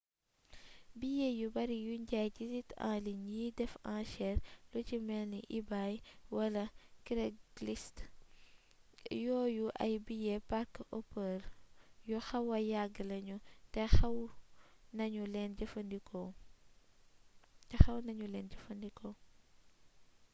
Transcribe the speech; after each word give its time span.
billet 0.99 1.33
yu 1.39 1.47
bari 1.55 1.77
yuñ 1.85 2.01
jaay 2.11 2.29
ci 2.35 2.43
site 2.51 2.73
en 2.89 2.97
ligne 3.05 3.31
yiy 3.37 3.55
def 3.59 3.73
anchere 3.95 4.41
lu 4.71 4.79
ci 4.87 4.95
melni 5.07 5.39
ebay 5.57 5.93
wala 6.35 6.63
craigslist 7.05 7.95
yooyu 9.23 9.65
ay 9.83 9.93
billet 10.07 10.43
parc-hopper 10.51 11.35
yu 12.09 12.17
xawa 12.27 12.57
yàgg 12.71 12.95
lañu 13.09 13.37
te 13.73 13.81
xaw 13.97 14.17
nañu 14.97 15.23
leen 18.23 18.47
jëfandikoo 18.57 19.13